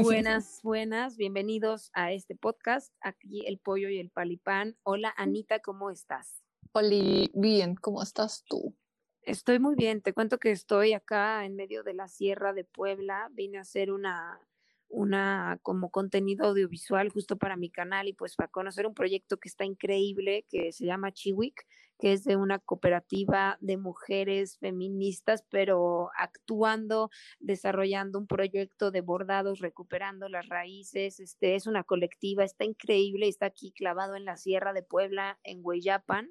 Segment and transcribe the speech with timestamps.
[0.00, 2.94] Buenas, buenas, bienvenidos a este podcast.
[3.02, 4.76] Aquí el pollo y el palipán.
[4.84, 6.42] Hola Anita, ¿cómo estás?
[6.72, 8.74] Oli, bien, ¿cómo estás tú?
[9.20, 13.28] Estoy muy bien, te cuento que estoy acá en medio de la Sierra de Puebla.
[13.32, 14.40] Vine a hacer una
[14.88, 19.48] una como contenido audiovisual justo para mi canal y pues para conocer un proyecto que
[19.48, 21.66] está increíble que se llama Chiwik,
[22.02, 29.60] que es de una cooperativa de mujeres feministas, pero actuando, desarrollando un proyecto de bordados,
[29.60, 31.20] recuperando las raíces.
[31.20, 35.60] Este es una colectiva, está increíble, está aquí clavado en la Sierra de Puebla, en
[35.62, 36.28] Hueyapan,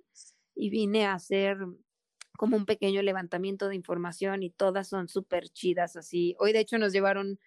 [0.55, 1.57] y vine a hacer
[2.35, 6.35] como un pequeño levantamiento de información y todas son súper chidas así.
[6.40, 7.40] Hoy de hecho nos llevaron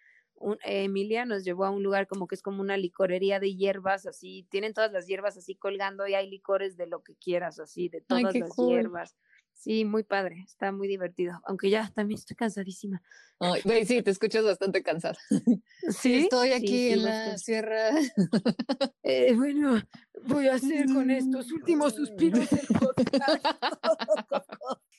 [0.64, 4.46] Emilia nos llevó a un lugar como que es como una licorería de hierbas, así,
[4.50, 8.00] tienen todas las hierbas así colgando y hay licores de lo que quieras, así, de
[8.00, 9.16] todas las hierbas.
[9.54, 13.00] Sí, muy padre, está muy divertido, aunque ya también estoy cansadísima.
[13.38, 15.16] Ay, sí, te escuchas bastante cansada.
[15.88, 17.90] Sí, estoy aquí en la sierra.
[19.06, 19.82] Eh, bueno,
[20.26, 23.44] voy a hacer con estos últimos suspiros del podcast.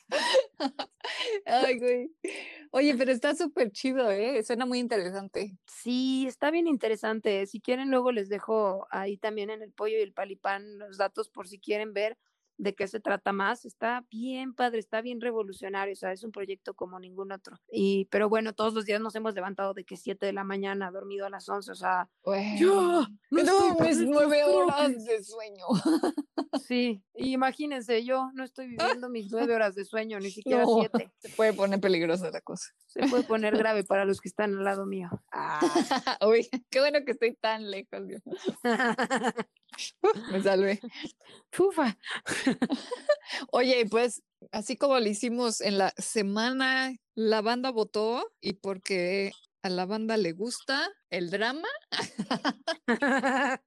[1.46, 2.12] Ay, güey.
[2.72, 4.44] Oye, pero está súper chido, ¿eh?
[4.44, 5.58] Suena muy interesante.
[5.68, 7.46] Sí, está bien interesante.
[7.46, 11.30] Si quieren, luego les dejo ahí también en el pollo y el palipán los datos
[11.30, 12.18] por si quieren ver
[12.58, 13.66] de qué se trata más.
[13.66, 17.58] Está bien padre, está bien revolucionario, o sea, es un proyecto como ningún otro.
[17.72, 20.92] Y, pero bueno, todos los días nos hemos levantado de que 7 de la mañana,
[20.92, 22.10] dormido a las 11, o sea,
[22.58, 25.66] yo no, mis nueve horas de sueño.
[26.66, 31.12] Sí, imagínense, yo no estoy viviendo mis nueve horas de sueño, ni siquiera siete.
[31.20, 32.72] Se puede poner peligrosa la cosa.
[32.88, 35.10] Se puede poner grave para los que están al lado mío.
[35.32, 35.60] Ah.
[36.28, 38.02] Uy, qué bueno que estoy tan lejos.
[40.32, 40.80] me salvé.
[41.52, 41.98] Fufa.
[43.52, 49.70] Oye, pues así como lo hicimos en la semana, la banda votó y porque a
[49.70, 51.68] la banda le gusta el drama,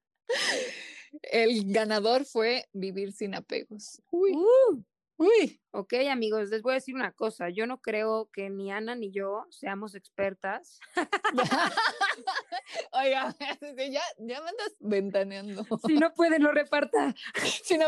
[1.22, 4.00] el ganador fue Vivir sin apegos.
[4.11, 4.33] Uy.
[4.34, 4.83] Uh.
[5.19, 8.95] Uy, ok amigos, les voy a decir una cosa, yo no creo que ni Ana
[8.95, 10.79] ni yo seamos expertas.
[12.93, 13.34] Oiga,
[13.91, 15.67] ya, ya me andas ventaneando.
[15.84, 17.15] Si no pueden, lo reparta.
[17.65, 17.87] Si no...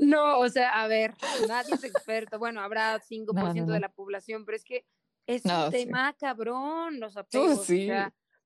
[0.00, 1.12] no, o sea, a ver,
[1.46, 2.38] nadie es experto.
[2.38, 4.86] Bueno, habrá 5% de la población, pero es que
[5.26, 7.66] es un tema cabrón, los apegos.
[7.66, 7.90] sí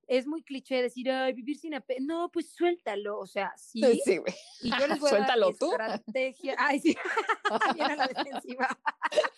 [0.06, 2.00] es muy cliché decir, ay, vivir sin apego.
[2.04, 3.82] No, pues suéltalo, o sea, sí.
[4.04, 4.34] Sí, güey.
[4.62, 5.72] Y yo les voy Suéltalo a dar tú.
[5.72, 6.54] estrategia.
[6.58, 6.96] Ay, sí.
[7.74, 8.68] Bien a la defensiva.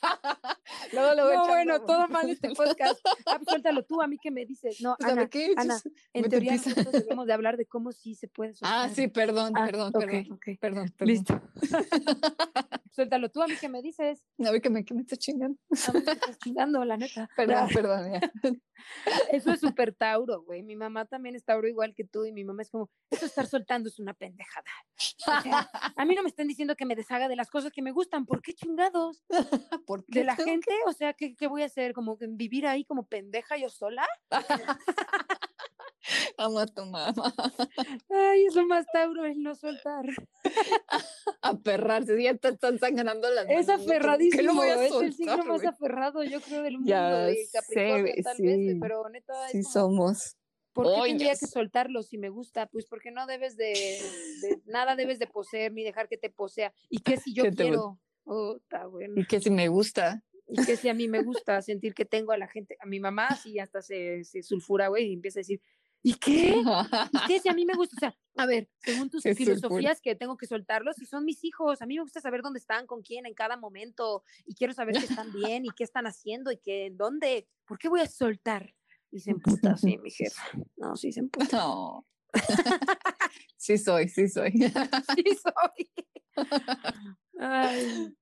[0.93, 3.01] luego, luego no, bueno, todo mal este podcast.
[3.27, 4.81] Ah, pues suéltalo tú, a mí que me dices.
[4.81, 5.55] No, pues, Ana, ¿qué?
[5.57, 5.81] Ana,
[6.13, 9.67] en teoría nosotros debemos de hablar de cómo sí se puede Ah, sí, perdón, ah,
[9.67, 10.57] perdón, perdón, okay.
[10.57, 11.09] perdón, perdón.
[11.15, 11.41] Listo.
[12.91, 14.23] suéltalo tú, a mí que me dices.
[14.45, 15.59] A mí que me, que me estás chingando.
[15.87, 17.29] A mí me estás chingando, la neta.
[17.37, 18.13] Perdón, perdón.
[18.13, 18.33] Ya.
[19.33, 20.58] Eso es súper Tauro, güey.
[20.63, 23.47] Mi mamá también es Tauro igual que tú y mi mamá es como, esto estar
[23.47, 24.67] soltando es una pendejada.
[25.97, 28.27] a mí no me están diciendo que me deshaga de las cosas que me gustan.
[28.27, 29.23] ¿Por qué chingados?
[29.87, 30.73] ¿Por ¿De la gente?
[30.87, 31.93] O sea, ¿qué, ¿qué, voy a hacer?
[31.93, 34.07] ¿Como vivir ahí como pendeja yo sola?
[36.39, 37.13] Amo a tu mamá.
[38.09, 40.07] Ay, es lo más Tauro, el no soltar.
[41.43, 46.63] Aferrarse, ya te están sangrando las Es aferradísimo, es el signo más aferrado, yo creo,
[46.63, 48.43] del mundo ya de Capricornio, tal sí.
[48.43, 49.49] vez, pero neta.
[49.49, 50.38] Sí, somos.
[50.83, 52.67] ¿Por qué tendría que soltarlo si me gusta?
[52.67, 53.73] Pues porque no debes de,
[54.43, 56.73] de, nada debes de poseer ni dejar que te posea.
[56.89, 57.99] ¿Y qué si yo quiero?
[58.25, 59.15] Oh, está bueno.
[59.17, 60.23] ¿Y qué si me gusta?
[60.47, 63.01] Y que si a mí me gusta sentir que tengo a la gente, a mi
[63.01, 65.61] mamá, sí, hasta se, se sulfura, güey, y empieza a decir,
[66.01, 66.55] ¿Y qué?
[67.13, 67.41] ¿Y qué?
[67.41, 70.47] Si a mí me gusta, o sea, a ver, según tus filosofías que tengo que
[70.47, 73.35] soltarlos, si son mis hijos, a mí me gusta saber dónde están, con quién, en
[73.35, 77.49] cada momento, y quiero saber que están bien y qué están haciendo y que dónde,
[77.67, 78.75] ¿por qué voy a soltar?
[79.11, 80.43] Y se emputa, sí, mi jefa.
[80.77, 81.57] No, sí se emputa.
[81.57, 82.07] No.
[83.57, 84.53] sí soy, sí soy.
[84.53, 86.47] sí soy.
[87.39, 88.15] Ay.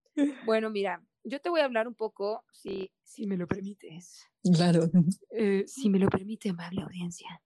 [0.44, 4.24] Bueno, mira, yo te voy a hablar un poco, si, si me lo permites.
[4.54, 4.88] Claro.
[5.30, 7.42] Eh, si me lo permite, amable audiencia.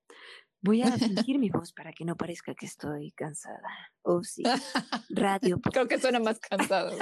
[0.62, 3.62] Voy a fingir mi voz para que no parezca que estoy cansada.
[4.02, 4.42] Oh, sí.
[5.08, 5.58] Radio.
[5.60, 6.92] Creo que suena más cansado.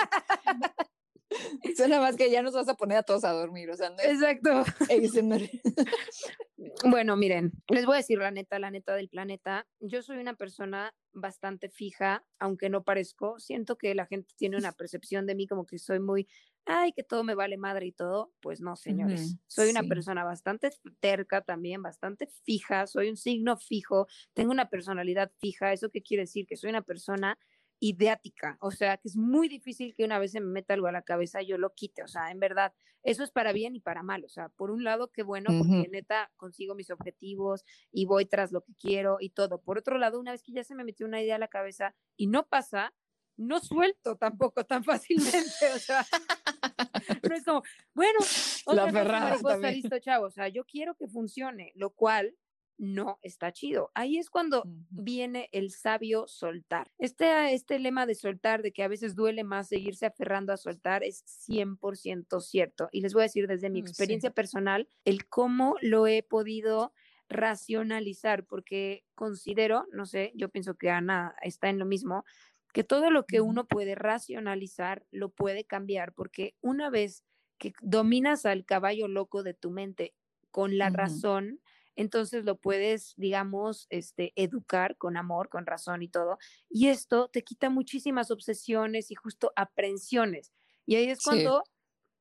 [1.79, 4.65] Suena más que ya nos vas a poner a todos a dormir, o sea, Exacto.
[6.91, 9.65] bueno, miren, les voy a decir la neta, la neta del planeta.
[9.79, 13.39] Yo soy una persona bastante fija, aunque no parezco.
[13.39, 16.27] Siento que la gente tiene una percepción de mí como que soy muy,
[16.67, 18.33] ay, que todo me vale madre y todo.
[18.41, 19.37] Pues no, señores.
[19.47, 22.89] soy una persona bastante terca también, bastante fija.
[22.89, 24.09] Soy un signo fijo.
[24.35, 25.73] Tengo una personalidad fija.
[25.73, 26.45] ¿Eso qué quiere decir?
[26.45, 27.39] Que soy una persona
[27.81, 30.93] ideática, o sea, que es muy difícil que una vez se me meta algo a
[30.93, 32.73] la cabeza yo lo quite, o sea, en verdad,
[33.03, 35.89] eso es para bien y para mal, o sea, por un lado, qué bueno, porque
[35.89, 39.61] neta consigo mis objetivos y voy tras lo que quiero y todo.
[39.61, 41.95] Por otro lado, una vez que ya se me metió una idea a la cabeza
[42.17, 42.93] y no pasa,
[43.37, 46.05] no suelto tampoco tan fácilmente, o sea,
[47.31, 47.63] no es como,
[47.95, 48.19] bueno,
[48.67, 52.35] la ferrada listo, chavo, o sea, yo quiero que funcione, lo cual
[52.79, 53.91] no está chido.
[53.95, 56.91] Ahí es cuando viene el sabio soltar.
[56.99, 61.03] Este, este lema de soltar, de que a veces duele más seguirse aferrando a soltar,
[61.03, 62.89] es 100% cierto.
[62.93, 66.93] Y les voy a decir desde mi mm, experiencia personal, el cómo lo he podido
[67.29, 72.25] racionalizar, porque considero, no sé, yo pienso que Ana está en lo mismo,
[72.73, 77.25] que todo lo que uno puede racionalizar lo puede cambiar, porque una vez
[77.59, 80.15] que dominas al caballo loco de tu mente
[80.51, 81.61] con la razón,
[81.99, 86.39] entonces lo puedes, digamos, este, educar con amor, con razón y todo.
[86.71, 90.53] Y esto te quita muchísimas obsesiones y justo aprensiones.
[90.87, 91.65] Y ahí es cuando,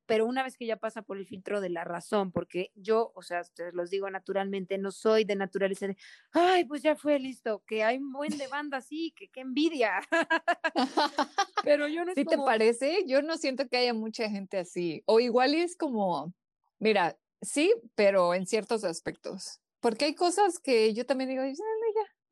[0.04, 3.22] pero una vez que ya pasa por el filtro de la razón, porque yo, o
[3.22, 5.96] sea, ustedes los digo naturalmente, no soy de naturaleza de,
[6.32, 10.00] ay, pues ya fue listo, que hay un buen de banda así, que qué envidia.
[11.64, 13.04] pero yo no ¿Sí te parece?
[13.06, 15.04] Yo no siento que haya mucha gente así.
[15.06, 16.34] O igual es como,
[16.80, 19.60] mira, sí, pero en ciertos aspectos.
[19.80, 21.54] Porque hay cosas que yo también digo, ya,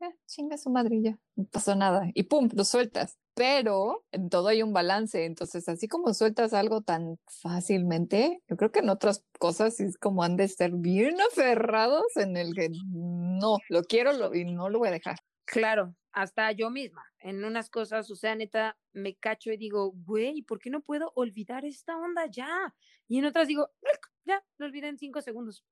[0.01, 2.11] ya, chinga su madre, ya, no pasó nada.
[2.15, 3.19] Y pum, lo sueltas.
[3.35, 5.25] Pero en todo hay un balance.
[5.25, 10.23] Entonces, así como sueltas algo tan fácilmente, yo creo que en otras cosas es como
[10.23, 14.79] han de ser bien aferrados en el que no, lo quiero lo, y no lo
[14.79, 15.19] voy a dejar.
[15.45, 20.43] Claro, hasta yo misma, en unas cosas, o sea, neta, me cacho y digo, güey,
[20.43, 22.75] ¿por qué no puedo olvidar esta onda ya?
[23.07, 23.71] Y en otras digo,
[24.27, 25.65] ya, lo olvidé en cinco segundos.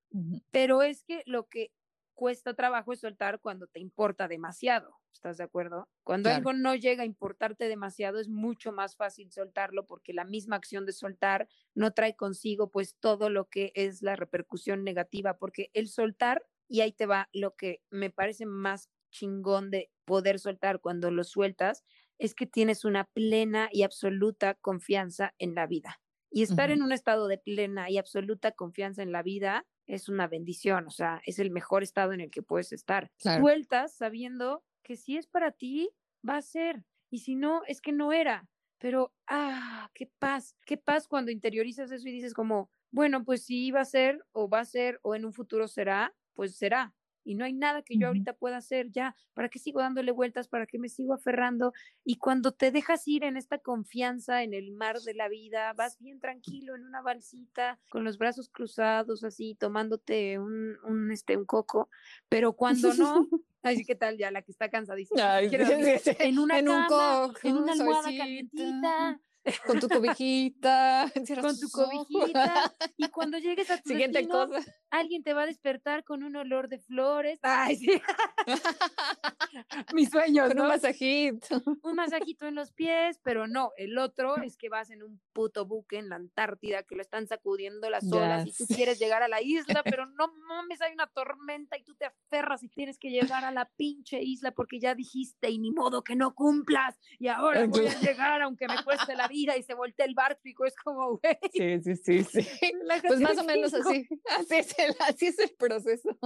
[0.51, 1.71] Pero es que lo que
[2.13, 4.97] cuesta trabajo es soltar cuando te importa demasiado.
[5.13, 5.89] ¿Estás de acuerdo?
[6.03, 10.55] Cuando algo no llega a importarte demasiado es mucho más fácil soltarlo porque la misma
[10.55, 15.69] acción de soltar no trae consigo pues todo lo que es la repercusión negativa, porque
[15.73, 20.81] el soltar, y ahí te va lo que me parece más chingón de poder soltar
[20.81, 21.83] cuando lo sueltas,
[22.17, 25.99] es que tienes una plena y absoluta confianza en la vida.
[26.35, 30.27] Y estar en un estado de plena y absoluta confianza en la vida es una
[30.27, 33.09] bendición, o sea, es el mejor estado en el que puedes estar.
[33.15, 35.91] Sueltas sabiendo que si es para ti,
[36.27, 36.83] va a ser.
[37.09, 38.49] Y si no, es que no era.
[38.79, 43.67] Pero, ah, qué paz, qué paz cuando interiorizas eso y dices como, bueno, pues si
[43.67, 46.93] iba a ser o va a ser o en un futuro será, pues será
[47.25, 50.47] y no hay nada que yo ahorita pueda hacer ya, ¿para qué sigo dándole vueltas?
[50.47, 51.73] ¿Para qué me sigo aferrando?
[52.05, 55.97] Y cuando te dejas ir en esta confianza en el mar de la vida, vas
[55.99, 61.45] bien tranquilo en una balsita, con los brazos cruzados, así, tomándote un, un, este, un
[61.45, 61.89] coco,
[62.29, 63.27] pero cuando no,
[63.63, 68.09] así que tal, ya la que está cansadísima, en una en cama, en una almohada
[68.15, 69.19] calientita,
[69.67, 71.11] con tu cobijita,
[71.41, 72.73] con tu cobijita.
[72.97, 74.59] Y cuando llegues a tu Siguiente cosa.
[74.89, 77.39] alguien te va a despertar con un olor de flores.
[77.41, 78.01] Ay, sí.
[79.93, 81.61] Mis sueños, con un masajito.
[81.83, 85.65] Un masajito en los pies, pero no, el otro es que vas en un puto
[85.65, 89.27] buque en la Antártida que lo están sacudiendo las olas y tú quieres llegar a
[89.27, 93.09] la isla, pero no mames, hay una tormenta y tú te aferras y tienes que
[93.09, 97.27] llegar a la pinche isla porque ya dijiste y ni modo que no cumplas y
[97.27, 100.75] ahora voy a llegar aunque me cueste la vida y se voltea el bártico, es
[100.75, 101.37] como, güey.
[101.53, 102.47] Sí, sí, sí, sí.
[103.07, 104.07] Pues más o menos así,
[104.39, 106.17] así es el, así es el proceso.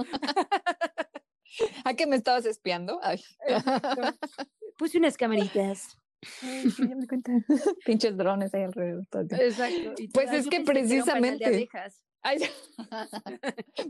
[1.84, 3.00] ¿A qué me estabas espiando?
[3.02, 3.22] Ay.
[4.78, 5.96] Puse unas camaritas.
[7.84, 9.06] Pinches drones ahí alrededor.
[9.30, 9.94] Exacto.
[10.12, 11.68] Pues es que precisamente.
[12.22, 12.38] Ay,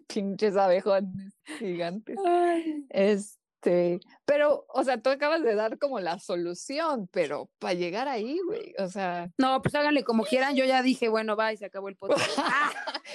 [0.06, 2.16] Pinches abejones gigantes.
[2.24, 2.86] Ay.
[2.88, 8.08] Es, este, pero, o sea, tú acabas de dar como la solución, pero para llegar
[8.08, 9.30] ahí, güey, o sea.
[9.36, 10.56] No, pues háganle como quieran.
[10.56, 12.38] Yo ya dije, bueno, va y se acabó el podcast.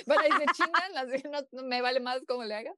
[0.05, 2.71] bueno, y se chingan, no, me vale más como le haga.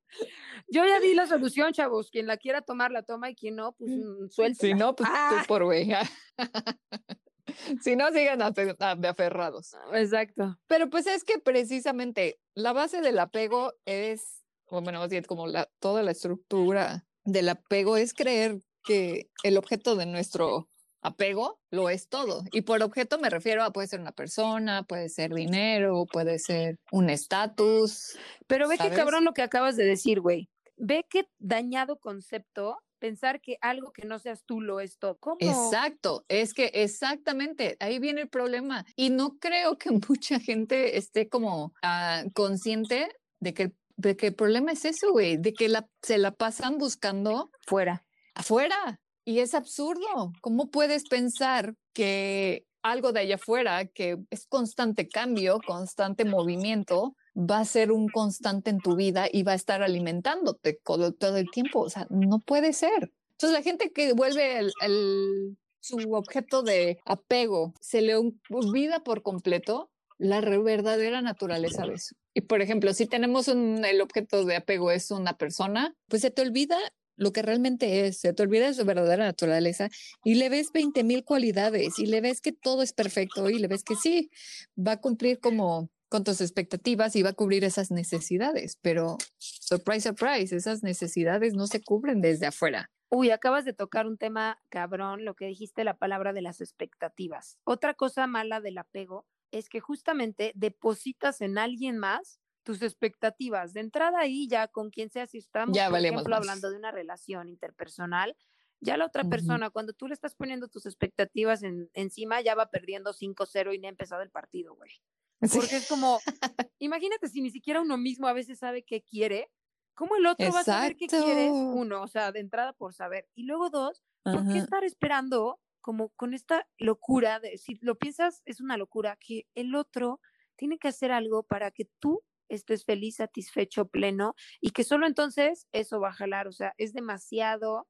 [0.70, 2.10] Yo ya di la solución, chavos.
[2.10, 4.60] Quien la quiera tomar, la toma y quien no, pues mm, mm, suelta.
[4.62, 5.44] Si no, pues tú ah.
[5.46, 5.90] por güey.
[7.82, 9.76] si no, sigan aferrados.
[9.94, 10.58] Exacto.
[10.68, 16.12] Pero pues es que precisamente la base del apego es, bueno, como la, toda la
[16.12, 20.70] estructura del apego es creer que el objeto de nuestro
[21.02, 22.44] apego lo es todo.
[22.52, 26.80] Y por objeto me refiero a puede ser una persona, puede ser dinero, puede ser
[26.92, 28.18] un estatus.
[28.48, 30.50] Pero ve qué cabrón lo que acabas de decir, güey.
[30.78, 35.18] Ve qué dañado concepto pensar que algo que no seas tú lo es todo.
[35.18, 35.38] ¿Cómo?
[35.40, 38.86] Exacto, es que exactamente, ahí viene el problema.
[38.96, 44.36] Y no creo que mucha gente esté como ah, consciente de que de que el
[44.36, 48.06] problema es eso, güey, de que la, se la pasan buscando fuera.
[48.36, 49.00] Afuera.
[49.26, 50.32] Y es absurdo.
[50.42, 57.60] ¿Cómo puedes pensar que algo de allá afuera, que es constante cambio, constante movimiento, va
[57.60, 61.82] a ser un constante en tu vida y va a estar alimentándote todo, el tiempo?
[61.82, 63.12] O sea, no puede ser.
[63.32, 69.90] Entonces la gente que vuelve el, su objeto de apego, se le olvida por completo
[70.18, 72.16] la verdadera naturaleza de eso.
[72.34, 76.32] Y por ejemplo, si tenemos un, el objeto de apego es una persona, pues se
[76.32, 76.78] te olvida
[77.18, 79.90] lo que realmente es, se te olvida de su verdadera naturaleza
[80.24, 83.68] y le ves 20 mil cualidades y le ves que todo es perfecto y le
[83.68, 84.30] ves que sí,
[84.78, 90.10] va a cumplir como con tus expectativas y va a cubrir esas necesidades, pero surprise,
[90.10, 92.90] surprise, esas necesidades no se cubren desde afuera.
[93.10, 97.58] Uy, acabas de tocar un tema cabrón, lo que dijiste, la palabra de las expectativas.
[97.64, 99.26] Otra cosa mala del apego
[99.58, 103.74] es que justamente depositas en alguien más tus expectativas.
[103.74, 106.92] De entrada ahí ya con quien sea, si estamos, ya por ejemplo, hablando de una
[106.92, 108.36] relación interpersonal,
[108.80, 112.70] ya la otra persona, cuando tú le estás poniendo tus expectativas en, encima, ya va
[112.70, 114.92] perdiendo 5-0 y no ha empezado el partido, güey.
[115.40, 116.20] Porque es como,
[116.80, 119.50] imagínate si ni siquiera uno mismo a veces sabe qué quiere,
[119.96, 121.50] ¿cómo el otro va a saber qué quiere?
[121.50, 123.28] Uno, o sea, de entrada por saber.
[123.34, 128.42] Y luego dos, ¿por qué estar esperando como con esta locura de, si lo piensas,
[128.44, 130.20] es una locura, que el otro
[130.58, 135.66] tiene que hacer algo para que tú estés feliz, satisfecho, pleno, y que solo entonces
[135.72, 137.88] eso va a jalar, o sea, es demasiado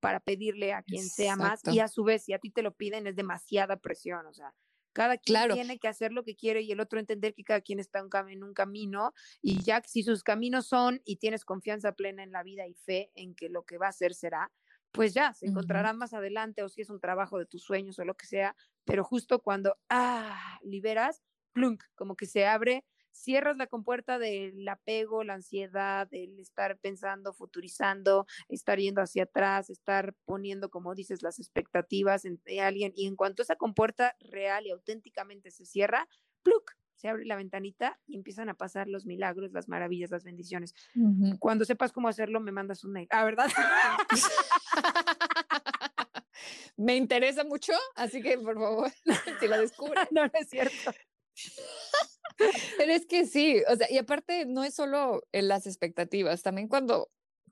[0.00, 2.74] para pedirle a quien sea más, y a su vez, si a ti te lo
[2.74, 4.52] piden, es demasiada presión, o sea,
[4.92, 7.78] cada quien tiene que hacer lo que quiere y el otro entender que cada quien
[7.78, 12.32] está en un camino y ya si sus caminos son y tienes confianza plena en
[12.32, 14.50] la vida y fe en que lo que va a hacer será,
[14.96, 18.04] pues ya se encontrarán más adelante o si es un trabajo de tus sueños o
[18.04, 21.22] lo que sea, pero justo cuando, ah, liberas,
[21.52, 22.84] plunk, como que se abre
[23.16, 29.70] cierras la compuerta del apego, la ansiedad, el estar pensando, futurizando, estar yendo hacia atrás,
[29.70, 32.92] estar poniendo, como dices, las expectativas en, alguien.
[32.94, 36.08] Y en cuanto esa compuerta real y auténticamente se cierra.
[37.06, 40.74] Se abre la ventanita y empiezan a pasar los milagros, las maravillas, las bendiciones.
[41.38, 43.06] Cuando sepas cómo hacerlo, me mandas un mail.
[43.10, 43.46] Ah, ¿verdad?
[46.76, 48.92] me interesa mucho, así que por favor,
[49.40, 50.04] si lo descubres.
[50.10, 50.92] no, no es cierto.
[52.76, 56.66] Pero es que sí, o sea, y aparte no es solo en las expectativas, también
[56.66, 57.08] cuando,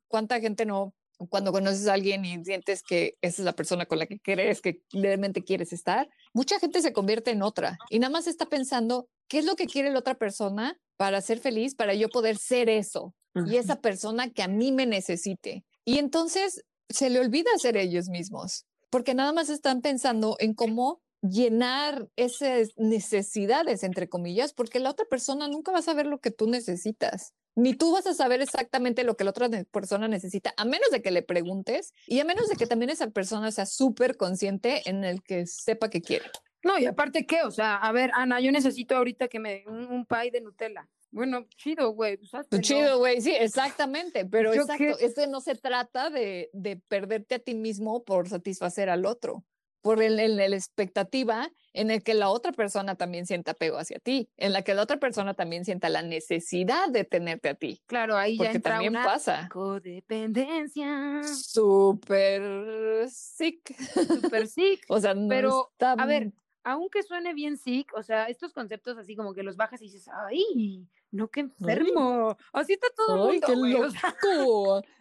[0.08, 0.96] cuánta gente no,
[1.30, 4.61] cuando conoces a alguien y sientes que esa es la persona con la que crees
[4.61, 9.08] que realmente quieres estar, mucha gente se convierte en otra y nada más está pensando
[9.28, 12.69] qué es lo que quiere la otra persona para ser feliz, para yo poder ser
[12.69, 13.14] eso
[13.47, 15.64] y esa persona que a mí me necesite.
[15.85, 21.02] Y entonces se le olvida ser ellos mismos, porque nada más están pensando en cómo
[21.21, 26.31] llenar esas necesidades, entre comillas, porque la otra persona nunca va a saber lo que
[26.31, 27.33] tú necesitas.
[27.57, 31.02] Ni tú vas a saber exactamente lo que la otra persona necesita, a menos de
[31.02, 35.04] que le preguntes y a menos de que también esa persona sea súper consciente en
[35.04, 36.26] el que sepa que quiere.
[36.64, 37.42] No, y aparte, ¿qué?
[37.42, 40.88] O sea, a ver, Ana, yo necesito ahorita que me un, un pie de Nutella.
[41.11, 42.16] Bueno, chido, güey.
[42.16, 44.25] Pues, chido, güey, sí, exactamente.
[44.26, 49.06] Pero exacto, este no se trata de, de perderte a ti mismo por satisfacer al
[49.06, 49.44] otro
[49.85, 54.30] por el, la expectativa en el que la otra persona también sienta apego hacia ti,
[54.38, 57.83] en la que la otra persona también sienta la necesidad de tenerte a ti.
[57.85, 59.47] Claro, ahí ya entra también una pasa.
[59.52, 61.21] codependencia.
[61.25, 63.76] Súper sick.
[63.92, 64.80] Súper sick.
[64.88, 66.33] o sea, no pero a ver,
[66.64, 70.09] aunque suene bien sick, o sea, estos conceptos así como que los bajas y dices,
[70.12, 72.37] ay, no, qué enfermo.
[72.52, 73.54] Así está todo el mundo, qué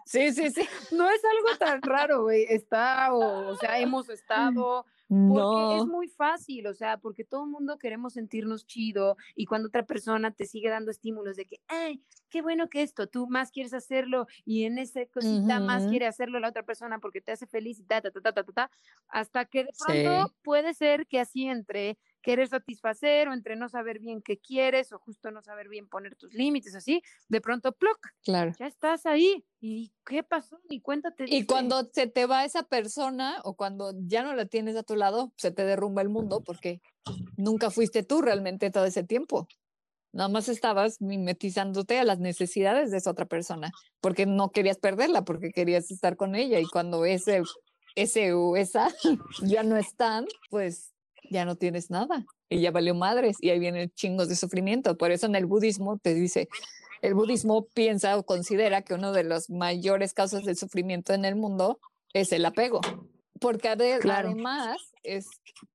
[0.05, 0.61] sí, sí, sí.
[0.91, 2.45] No es algo tan raro, güey.
[2.49, 4.85] Está, o, sea, hemos estado.
[5.25, 9.67] Porque es muy fácil, o sea, porque todo el mundo queremos sentirnos chido y cuando
[9.69, 13.51] otra persona te sigue dando estímulos de que, ay, qué bueno que esto, tú más
[13.51, 17.47] quieres hacerlo y en esa cosita más quiere hacerlo la otra persona porque te hace
[17.47, 18.71] feliz y ta, ta, ta, ta, ta, ta,
[19.07, 23.99] hasta que de pronto puede ser que así entre querer satisfacer o entre no saber
[23.99, 27.99] bien qué quieres o justo no saber bien poner tus límites, así, de pronto, ¡pluc!
[28.23, 28.53] Claro.
[28.57, 29.45] Ya estás ahí.
[29.59, 30.59] ¿Y qué pasó?
[30.69, 31.25] Ni cuéntate.
[31.27, 34.95] Y cuando se te va esa persona o cuando ya no la tienes a tu
[34.95, 36.81] lado, se te derrumba el mundo porque
[37.37, 39.47] nunca fuiste tú realmente todo ese tiempo.
[40.13, 45.25] Nada más estabas mimetizándote a las necesidades de esa otra persona, porque no querías perderla,
[45.25, 46.59] porque querías estar con ella.
[46.59, 47.41] Y cuando ese,
[47.95, 48.89] ese o esa
[49.41, 50.92] ya no están, pues
[51.29, 54.97] ya no tienes nada y ya valió madres y ahí vienen chingos de sufrimiento.
[54.97, 56.49] Por eso en el budismo te dice,
[57.01, 61.35] el budismo piensa o considera que uno de los mayores causas del sufrimiento en el
[61.35, 61.79] mundo
[62.13, 62.81] es el apego,
[63.39, 65.27] porque además es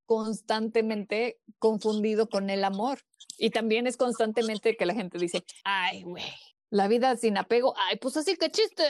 [0.06, 3.00] constantemente confundido con el amor
[3.36, 6.24] y también es constantemente que la gente dice, ay, güey,
[6.70, 8.84] la vida sin apego, ay, pues así que chiste.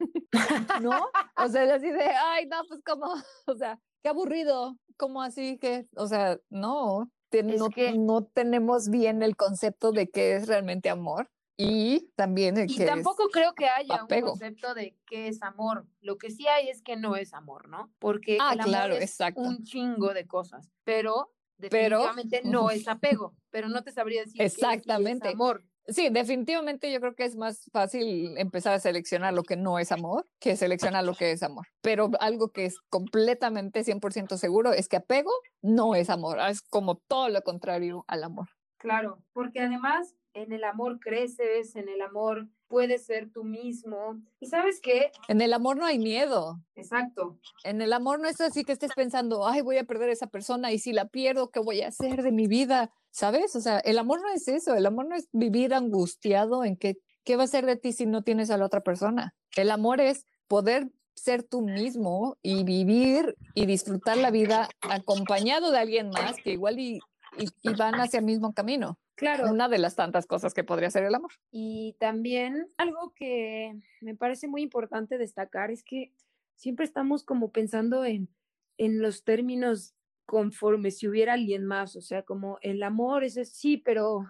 [0.82, 1.08] ¿no?
[1.36, 3.06] O sea, así de, ay, no, pues como,
[3.46, 9.34] o sea, qué aburrido, como así que, o sea, no, no, no tenemos bien el
[9.34, 14.74] concepto de qué es realmente amor y también y tampoco creo que haya un concepto
[14.74, 15.88] de qué es amor.
[16.02, 17.92] Lo que sí hay es que no es amor, ¿no?
[17.98, 19.40] Porque ah, el amor claro, es exacto.
[19.40, 25.22] un chingo de cosas, pero definitivamente no es apego, pero no te sabría decir exactamente.
[25.22, 25.64] Qué es amor.
[25.88, 29.92] Sí, definitivamente yo creo que es más fácil empezar a seleccionar lo que no es
[29.92, 31.66] amor que seleccionar lo que es amor.
[31.80, 35.30] Pero algo que es completamente 100% seguro es que apego
[35.62, 38.48] no es amor, es como todo lo contrario al amor.
[38.78, 44.20] Claro, porque además en el amor creces, en el amor puedes ser tú mismo.
[44.40, 45.10] ¿Y sabes qué?
[45.28, 46.60] En el amor no hay miedo.
[46.74, 47.38] Exacto.
[47.64, 50.26] En el amor no es así que estés pensando, ay, voy a perder a esa
[50.26, 52.90] persona y si la pierdo, ¿qué voy a hacer de mi vida?
[53.10, 53.56] ¿Sabes?
[53.56, 56.98] O sea, el amor no es eso, el amor no es vivir angustiado en que,
[57.24, 59.34] qué va a ser de ti si no tienes a la otra persona.
[59.56, 65.78] El amor es poder ser tú mismo y vivir y disfrutar la vida acompañado de
[65.78, 67.00] alguien más que igual y,
[67.38, 68.98] y, van hacia el mismo camino.
[69.14, 69.50] Claro.
[69.50, 71.32] Una de las tantas cosas que podría ser el amor.
[71.50, 76.12] Y también algo que me parece muy importante destacar es que
[76.54, 78.28] siempre estamos como pensando en,
[78.76, 79.94] en los términos
[80.26, 84.26] conforme si hubiera alguien más, o sea, como el amor es sí, pero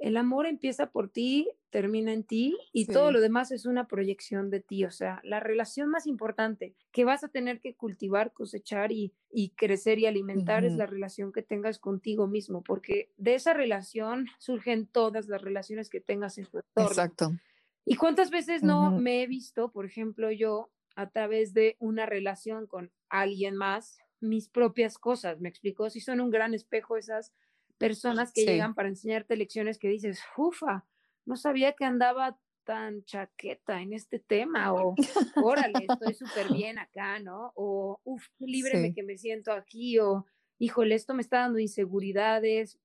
[0.00, 4.50] el amor empieza por ti, termina en ti y todo lo demás es una proyección
[4.50, 8.92] de ti, o sea, la relación más importante que vas a tener que cultivar, cosechar
[8.92, 13.52] y, y crecer y alimentar es la relación que tengas contigo mismo, porque de esa
[13.52, 16.88] relación surgen todas las relaciones que tengas en tu entorno.
[16.88, 17.32] Exacto.
[17.84, 22.66] ¿Y cuántas veces no me he visto, por ejemplo, yo a través de una relación
[22.66, 25.90] con alguien más, mis propias cosas, ¿me explicó?
[25.90, 27.32] Si son un gran espejo esas
[27.80, 30.86] personas que llegan para enseñarte lecciones que dices, ufa,
[31.24, 34.94] no sabía que andaba tan chaqueta en este tema, o
[35.42, 37.52] órale, estoy súper bien acá, ¿no?
[37.56, 40.26] O, uff, qué libre que me siento aquí, o
[40.58, 42.78] híjole, esto me está dando inseguridades.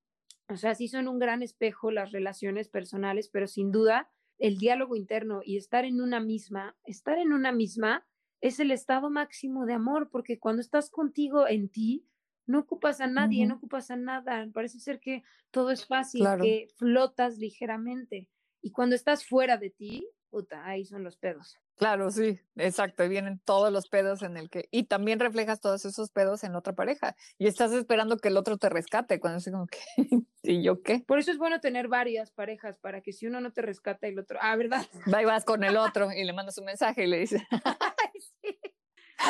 [0.47, 4.95] O sea, sí son un gran espejo las relaciones personales, pero sin duda el diálogo
[4.95, 8.07] interno y estar en una misma, estar en una misma
[8.39, 12.05] es el estado máximo de amor, porque cuando estás contigo en ti,
[12.45, 16.67] no ocupas a nadie, no ocupas a nada, parece ser que todo es fácil, que
[16.77, 18.29] flotas ligeramente.
[18.61, 21.57] Y cuando estás fuera de ti, puta, ahí son los pedos.
[21.77, 25.83] Claro, sí, exacto, y vienen todos los pedos en el que, y también reflejas todos
[25.83, 29.49] esos pedos en otra pareja, y estás esperando que el otro te rescate, cuando es
[29.51, 29.79] como que,
[30.43, 31.03] ¿y yo qué?
[31.05, 34.17] Por eso es bueno tener varias parejas, para que si uno no te rescata, el
[34.17, 34.85] otro, ah, ¿verdad?
[35.13, 37.41] Va y vas con el otro, y le mandas un mensaje y le dices,
[38.41, 38.57] sí.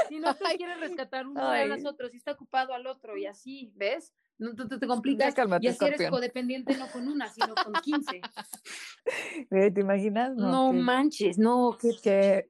[0.10, 3.26] Si no te quiere rescatar uno de los otros, si está ocupado al otro, y
[3.26, 4.14] así, ¿ves?
[4.38, 5.34] No tú, te complicas.
[5.62, 8.22] y así eres codependiente no con una, sino con 15.
[9.50, 10.36] ¿Te imaginas?
[10.36, 12.48] No, manches, no, qué, qué,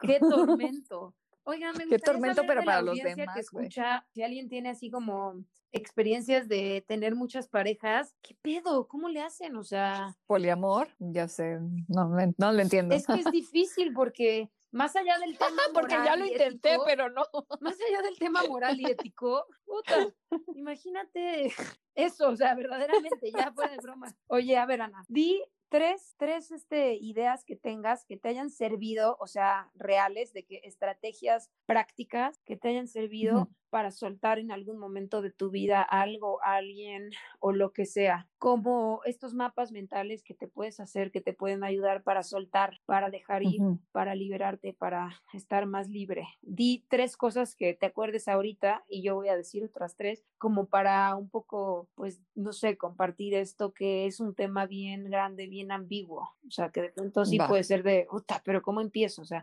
[0.00, 1.14] qué, tormento.
[1.44, 3.34] Oigan, me Qué tormento, pero para los demás.
[3.34, 5.42] Que escucha, si alguien tiene así como
[5.72, 8.86] experiencias de tener muchas parejas, ¿qué pedo?
[8.86, 9.56] ¿Cómo le hacen?
[9.56, 10.14] O sea.
[10.26, 12.94] Poliamor, ya sé, no, no lo entiendo.
[12.94, 17.22] Es que es difícil porque más allá del tema porque ya lo intenté, pero no.
[17.60, 20.12] Más allá del tema moral y ético, puta,
[20.54, 21.46] imagínate
[21.94, 24.12] eso, o sea, verdaderamente, ya fuera de broma.
[24.26, 29.16] Oye, a ver, Ana, di tres, tres este, ideas que tengas que te hayan servido,
[29.18, 34.76] o sea, reales, de que estrategias prácticas que te hayan servido para soltar en algún
[34.76, 37.08] momento de tu vida algo, alguien
[37.40, 41.64] o lo que sea, como estos mapas mentales que te puedes hacer, que te pueden
[41.64, 46.26] ayudar para soltar, para dejar ir, para liberarte, para estar más libre.
[46.42, 50.66] Di tres cosas que te acuerdes ahorita y yo voy a decir otras tres, como
[50.66, 55.61] para un poco, pues, no sé, compartir esto que es un tema bien grande, bien
[55.70, 59.22] ambiguo, o sea, que de pronto sí puede ser de, puta, pero ¿cómo empiezo?
[59.22, 59.42] O sea,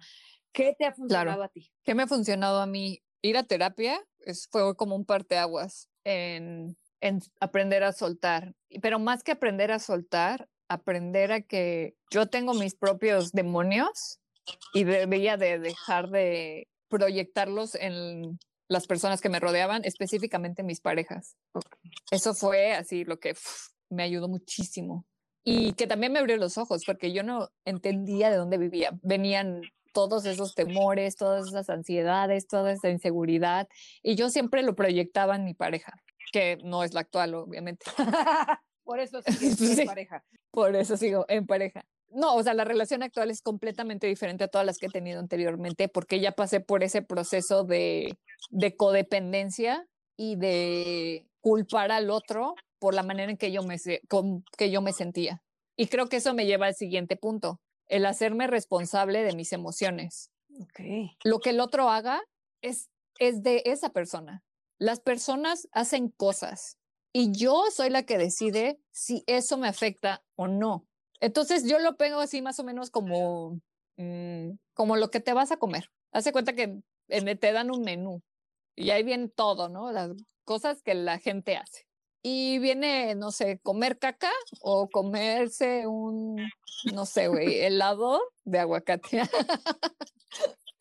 [0.51, 1.71] ¿Qué te ha funcionado a ti?
[1.83, 3.03] ¿Qué me ha funcionado a mí?
[3.21, 8.55] Ir a terapia es, fue como un parteaguas en, en aprender a soltar.
[8.81, 14.19] Pero más que aprender a soltar, aprender a que yo tengo mis propios demonios
[14.73, 21.35] y debía de dejar de proyectarlos en las personas que me rodeaban, específicamente mis parejas.
[22.11, 23.35] Eso fue así lo que
[23.89, 25.05] me ayudó muchísimo.
[25.43, 28.91] Y que también me abrió los ojos, porque yo no entendía de dónde vivía.
[29.01, 29.61] Venían
[29.93, 33.67] todos esos temores, todas esas ansiedades, toda esa inseguridad.
[34.03, 35.93] Y yo siempre lo proyectaba en mi pareja,
[36.31, 37.85] que no es la actual, obviamente.
[38.83, 40.23] por eso sigo en pareja.
[40.51, 41.85] Por eso sigo en pareja.
[42.11, 45.19] No, o sea, la relación actual es completamente diferente a todas las que he tenido
[45.19, 48.17] anteriormente, porque ya pasé por ese proceso de,
[48.49, 53.77] de codependencia y de culpar al otro por la manera en que yo me,
[54.57, 55.43] que yo me sentía.
[55.75, 60.31] Y creo que eso me lleva al siguiente punto el hacerme responsable de mis emociones.
[61.23, 62.21] Lo que el otro haga
[62.61, 64.43] es, es de esa persona.
[64.77, 66.77] Las personas hacen cosas
[67.11, 70.85] y yo soy la que decide si eso me afecta o no.
[71.19, 73.59] Entonces yo lo pongo así más o menos como,
[73.97, 75.91] mm, como lo que te vas a comer.
[76.11, 78.21] Hace cuenta que te dan un menú
[78.75, 79.91] y ahí viene todo, ¿no?
[79.91, 80.11] Las
[80.45, 81.88] cosas que la gente hace.
[82.21, 86.35] Y viene, no sé, comer caca o comerse un,
[86.93, 89.21] no sé, güey, helado de aguacate.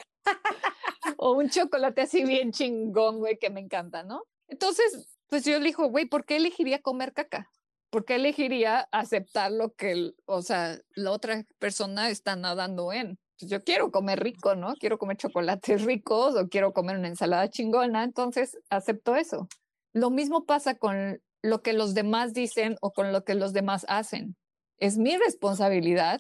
[1.17, 4.25] o un chocolate así bien chingón, güey, que me encanta, ¿no?
[4.49, 7.51] Entonces, pues yo le digo, güey, ¿por qué elegiría comer caca?
[7.91, 13.19] ¿Por qué elegiría aceptar lo que, o sea, la otra persona está nadando en?
[13.39, 14.75] Pues yo quiero comer rico, ¿no?
[14.75, 19.49] Quiero comer chocolates ricos o quiero comer una ensalada chingona, entonces acepto eso.
[19.93, 23.85] Lo mismo pasa con lo que los demás dicen o con lo que los demás
[23.89, 24.37] hacen.
[24.79, 26.19] Es mi responsabilidad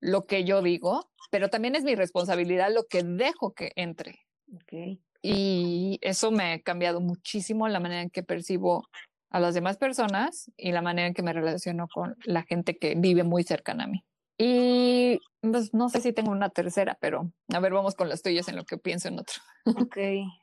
[0.00, 4.20] lo que yo digo, pero también es mi responsabilidad lo que dejo que entre.
[4.62, 5.00] Okay.
[5.22, 8.86] Y eso me ha cambiado muchísimo la manera en que percibo
[9.30, 12.94] a las demás personas y la manera en que me relaciono con la gente que
[12.94, 14.04] vive muy cercana a mí.
[14.36, 18.48] Y pues, no sé si tengo una tercera, pero a ver, vamos con las tuyas
[18.48, 19.40] en lo que pienso en otro.
[19.64, 19.96] Ok,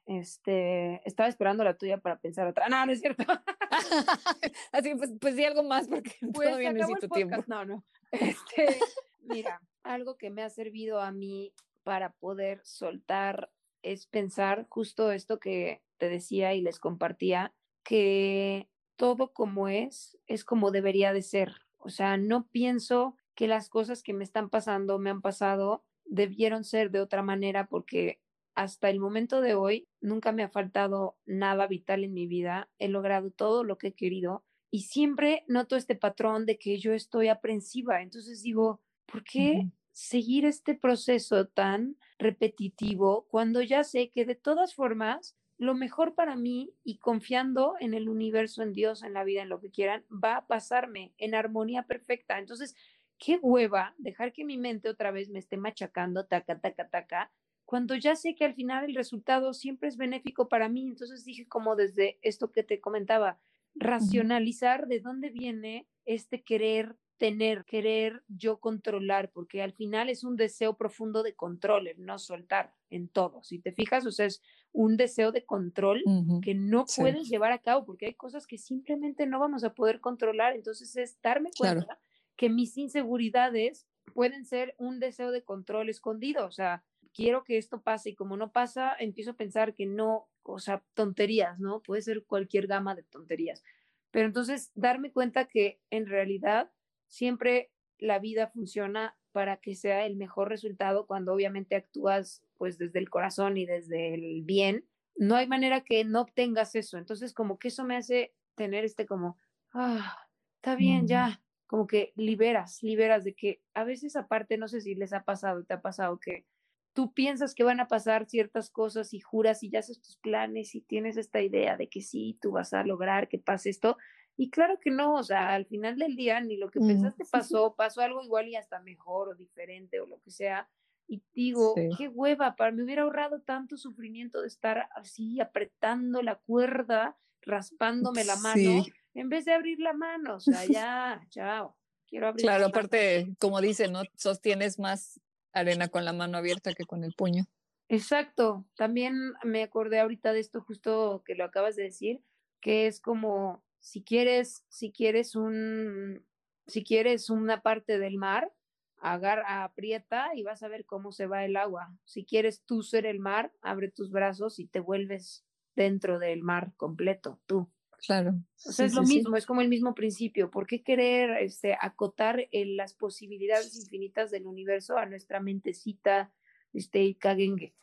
[0.05, 2.69] este, estaba esperando la tuya para pensar otra.
[2.69, 3.23] No, no es cierto.
[4.71, 7.43] Así, pues, pues di algo más porque pues, todavía necesito tiempo.
[7.47, 7.83] No, no.
[8.11, 8.77] Este,
[9.21, 13.49] mira, algo que me ha servido a mí para poder soltar
[13.83, 20.43] es pensar justo esto que te decía y les compartía, que todo como es, es
[20.43, 21.53] como debería de ser.
[21.77, 26.63] O sea, no pienso que las cosas que me están pasando, me han pasado, debieron
[26.63, 28.19] ser de otra manera porque
[28.53, 32.89] hasta el momento de hoy nunca me ha faltado nada vital en mi vida, he
[32.89, 37.27] logrado todo lo que he querido y siempre noto este patrón de que yo estoy
[37.27, 38.01] aprensiva.
[38.01, 44.73] Entonces digo, ¿por qué seguir este proceso tan repetitivo cuando ya sé que de todas
[44.73, 49.43] formas lo mejor para mí y confiando en el universo, en Dios, en la vida,
[49.43, 52.39] en lo que quieran, va a pasarme en armonía perfecta.
[52.39, 52.75] Entonces,
[53.21, 57.31] qué hueva dejar que mi mente otra vez me esté machacando, taca, taca, taca,
[57.65, 60.87] cuando ya sé que al final el resultado siempre es benéfico para mí.
[60.87, 63.39] Entonces dije como desde esto que te comentaba,
[63.75, 70.35] racionalizar de dónde viene este querer tener, querer yo controlar, porque al final es un
[70.35, 73.43] deseo profundo de control, el no soltar en todo.
[73.43, 76.03] Si te fijas, o sea, es un deseo de control
[76.41, 80.01] que no puedes llevar a cabo, porque hay cosas que simplemente no vamos a poder
[80.01, 80.55] controlar.
[80.55, 81.99] Entonces es darme cuenta
[82.35, 87.81] que mis inseguridades pueden ser un deseo de control escondido, o sea, quiero que esto
[87.81, 91.81] pase y como no pasa, empiezo a pensar que no, o sea, tonterías, ¿no?
[91.81, 93.63] Puede ser cualquier gama de tonterías.
[94.11, 96.71] Pero entonces darme cuenta que en realidad
[97.07, 102.99] siempre la vida funciona para que sea el mejor resultado cuando obviamente actúas pues desde
[102.99, 104.85] el corazón y desde el bien.
[105.15, 106.97] No hay manera que no obtengas eso.
[106.97, 109.37] Entonces como que eso me hace tener este como,
[109.73, 110.17] ah,
[110.57, 111.41] está bien, ya,
[111.71, 115.63] como que liberas, liberas de que a veces aparte, no sé si les ha pasado,
[115.63, 116.45] te ha pasado que
[116.91, 120.75] tú piensas que van a pasar ciertas cosas y juras y ya haces tus planes
[120.75, 123.95] y tienes esta idea de que sí, tú vas a lograr que pase esto.
[124.35, 127.73] Y claro que no, o sea, al final del día ni lo que pensaste pasó,
[127.73, 130.67] pasó algo igual y hasta mejor o diferente o lo que sea.
[131.07, 136.35] Y digo, qué hueva, para me hubiera ahorrado tanto sufrimiento de estar así apretando la
[136.35, 141.77] cuerda, raspándome la mano en vez de abrir la mano, o sea, ya, chao.
[142.07, 144.03] Quiero abrir claro, aparte, como dice, ¿no?
[144.15, 145.21] Sostienes más
[145.53, 147.45] arena con la mano abierta que con el puño.
[147.87, 148.65] Exacto.
[148.75, 152.23] También me acordé ahorita de esto justo que lo acabas de decir,
[152.61, 156.25] que es como si quieres, si quieres un,
[156.67, 158.51] si quieres una parte del mar,
[158.97, 161.93] agarra, aprieta y vas a ver cómo se va el agua.
[162.05, 165.43] Si quieres tú ser el mar, abre tus brazos y te vuelves
[165.75, 167.69] dentro del mar completo, tú.
[168.05, 168.33] Claro.
[168.65, 170.49] O sea, es lo mismo, es como el mismo principio.
[170.49, 176.33] ¿Por qué querer este, acotar las posibilidades infinitas del universo a nuestra mentecita
[176.73, 177.75] este, caguengue?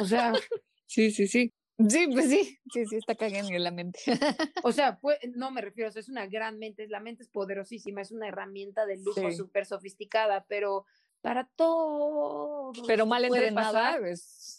[0.00, 0.32] O sea.
[0.90, 1.52] Sí, sí, sí.
[1.86, 4.00] Sí, pues sí, sí, sí, está caguengue la mente.
[4.64, 8.10] O sea, pues, no me refiero, es una gran mente, la mente es poderosísima, es
[8.10, 10.86] una herramienta de lujo súper sofisticada, pero
[11.20, 12.72] para todo.
[12.86, 13.98] Pero mal entrenada,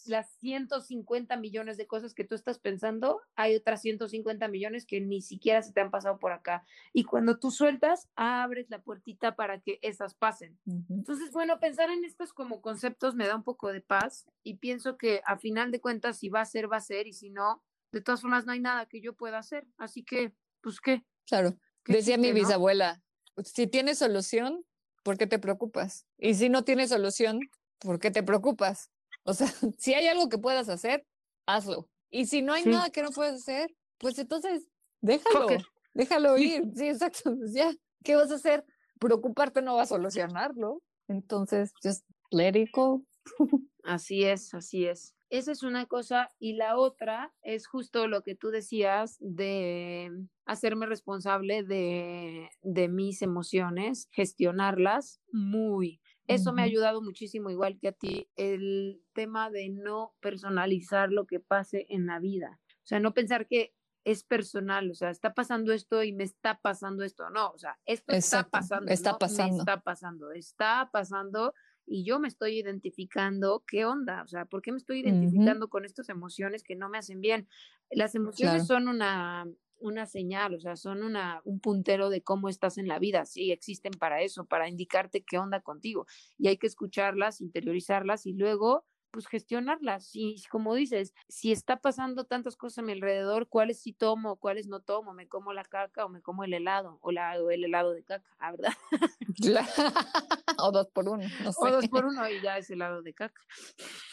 [0.06, 5.22] las 150 millones de cosas que tú estás pensando, hay otras 150 millones que ni
[5.22, 6.66] siquiera se te han pasado por acá.
[6.94, 10.60] Y cuando tú sueltas, abres la puertita para que esas pasen.
[10.90, 14.98] Entonces, bueno, pensar en estos como conceptos me da un poco de paz y pienso
[14.98, 17.64] que a final de cuentas, si va a ser, va a ser, y si no,
[17.92, 19.66] de todas formas, no hay nada que yo pueda hacer.
[19.78, 21.04] Así que, pues, ¿qué?
[21.26, 21.58] Claro.
[21.86, 23.02] Decía mi bisabuela,
[23.44, 24.64] si tienes solución,
[25.04, 26.06] ¿por qué te preocupas?
[26.18, 27.40] Y si no tienes solución,
[27.80, 28.90] ¿por qué te preocupas?
[29.24, 31.06] O sea, si hay algo que puedas hacer,
[31.46, 31.90] hazlo.
[32.10, 34.68] Y si no hay nada que no puedas hacer, pues entonces
[35.02, 35.48] déjalo,
[35.94, 36.64] déjalo ir.
[36.76, 37.36] Sí, exacto.
[37.38, 37.72] Pues ya,
[38.04, 38.66] ¿qué vas a hacer?
[39.00, 40.82] Preocuparte no va a solucionarlo.
[41.08, 43.04] Entonces, just let it go.
[43.84, 45.16] Así es, así es.
[45.30, 46.30] Esa es una cosa.
[46.40, 50.12] Y la otra es justo lo que tú decías de
[50.46, 56.02] hacerme responsable de, de mis emociones, gestionarlas muy.
[56.28, 61.26] Eso me ha ayudado muchísimo, igual que a ti, el tema de no personalizar lo
[61.26, 62.60] que pase en la vida.
[62.70, 66.60] O sea, no pensar que es personal, o sea, está pasando esto y me está
[66.62, 67.30] pasando esto.
[67.32, 68.92] No, o sea, esto está pasando.
[68.92, 69.58] Está pasando.
[69.58, 71.54] está pasando, está pasando
[71.90, 74.22] y yo me estoy identificando, ¿qué onda?
[74.24, 77.48] O sea, ¿por qué me estoy identificando con estas emociones que no me hacen bien?
[77.90, 79.48] Las emociones son una,
[79.80, 83.26] una señal, o sea, son una, un puntero de cómo estás en la vida.
[83.26, 86.06] Sí, existen para eso, para indicarte qué onda contigo.
[86.38, 90.12] Y hay que escucharlas, interiorizarlas y luego pues gestionarlas.
[90.14, 94.68] Y como dices, si está pasando tantas cosas a mi alrededor, ¿cuáles sí tomo, cuáles
[94.68, 95.14] no tomo?
[95.14, 97.00] ¿Me como la caca o me como el helado?
[97.02, 98.74] O, la, el helado de caca, ¿verdad?
[100.60, 101.26] o dos por uno.
[101.46, 103.42] O dos por uno y ya es helado de caca.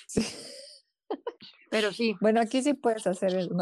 [0.06, 0.24] Sí.
[1.70, 2.16] Pero sí.
[2.20, 3.54] Bueno, aquí sí puedes hacer eso.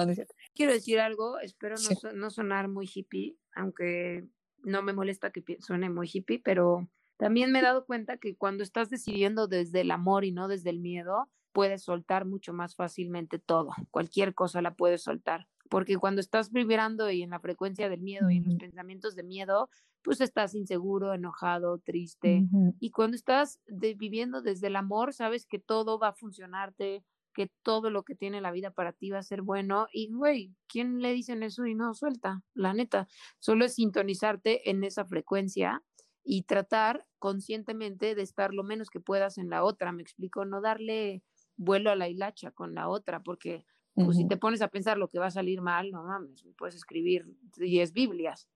[0.55, 4.27] Quiero decir algo, espero no, no sonar muy hippie, aunque
[4.63, 8.63] no me molesta que suene muy hippie, pero también me he dado cuenta que cuando
[8.63, 13.39] estás decidiendo desde el amor y no desde el miedo, puedes soltar mucho más fácilmente
[13.39, 13.71] todo.
[13.91, 15.47] Cualquier cosa la puedes soltar.
[15.71, 19.23] Porque cuando estás vibrando y en la frecuencia del miedo y en los pensamientos de
[19.23, 19.71] miedo,
[20.03, 22.45] pues estás inseguro, enojado, triste.
[22.81, 27.89] Y cuando estás viviendo desde el amor, sabes que todo va a funcionarte, que todo
[27.89, 29.87] lo que tiene la vida para ti va a ser bueno.
[29.91, 32.43] Y, güey, ¿quién le dicen eso y no suelta?
[32.53, 35.83] La neta, solo es sintonizarte en esa frecuencia
[36.25, 40.61] y tratar conscientemente de estar lo menos que puedas en la otra, me explico, no
[40.61, 41.23] darle
[41.57, 45.09] vuelo a la hilacha con la otra, porque pues, si te pones a pensar lo
[45.09, 48.49] que va a salir mal, no mames, puedes escribir 10 Biblias.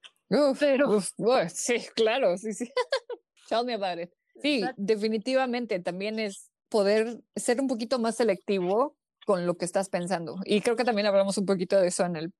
[0.58, 1.00] Pero
[1.48, 2.70] sí, claro, sí, sí.
[3.48, 4.10] Tell me about it.
[4.42, 10.36] Sí, definitivamente también es poder ser un poquito más selectivo con lo que estás pensando.
[10.44, 12.32] Y creo que también hablamos un poquito de eso en el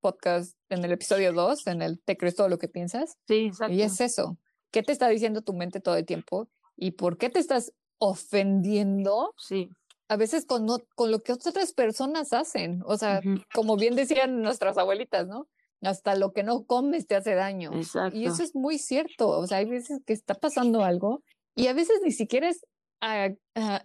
[0.00, 3.16] podcast, en el episodio 2, en el Te crees todo lo que piensas.
[3.26, 3.74] Sí, exacto.
[3.74, 4.38] Y es eso.
[4.70, 6.48] ¿Qué te está diciendo tu mente todo el tiempo?
[6.76, 9.34] ¿Y por qué te estás ofendiendo?
[9.36, 9.70] Sí.
[10.08, 12.82] A veces con, con lo que otras personas hacen.
[12.86, 13.20] O sea,
[13.54, 15.46] como bien decían nuestras abuelitas, ¿no?
[15.82, 17.72] Hasta lo que no comes te hace daño.
[17.74, 18.16] Exacto.
[18.16, 19.28] Y eso es muy cierto.
[19.28, 21.22] O sea, hay veces que está pasando algo
[21.54, 22.66] y a veces ni siquiera es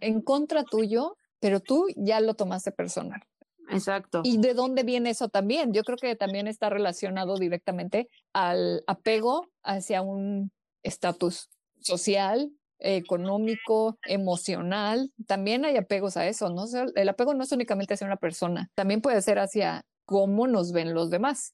[0.02, 3.22] en contra tuyo, pero tú ya lo tomaste personal.
[3.70, 4.22] Exacto.
[4.24, 5.74] ¿Y de dónde viene eso también?
[5.74, 10.52] Yo creo que también está relacionado directamente al apego hacia un
[10.86, 11.50] estatus
[11.82, 15.12] social, económico, emocional.
[15.28, 16.66] También hay apegos a eso, ¿no?
[16.96, 20.94] el apego no es únicamente hacia una persona, también puede ser hacia cómo nos ven
[20.94, 21.54] los demás.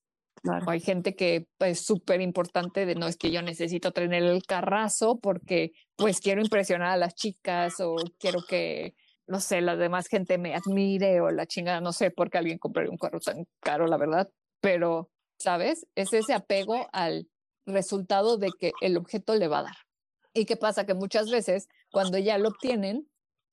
[0.65, 5.19] Hay gente que es súper importante de no es que yo necesito tener el carrazo
[5.19, 8.95] porque pues quiero impresionar a las chicas o quiero que,
[9.27, 12.57] no sé, la demás gente me admire o la chingada, no sé por qué alguien
[12.57, 14.29] compraría un carro tan caro, la verdad.
[14.61, 15.85] Pero, ¿sabes?
[15.93, 17.27] Es ese apego al
[17.65, 19.77] resultado de que el objeto le va a dar.
[20.33, 20.85] ¿Y qué pasa?
[20.85, 23.07] Que muchas veces cuando ya lo obtienen,